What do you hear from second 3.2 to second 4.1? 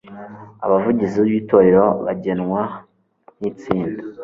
n'itsinda